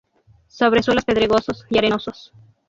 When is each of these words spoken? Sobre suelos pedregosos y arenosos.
Sobre 0.47 0.81
suelos 0.81 1.05
pedregosos 1.05 1.63
y 1.69 1.77
arenosos. 1.77 2.33